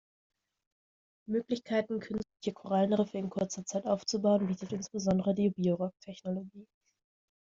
[1.29, 6.65] Möglichkeiten, künstliche Korallenriffe in kurzer Zeit aufzubauen, bietet insbesondere die Biorock-Technologie.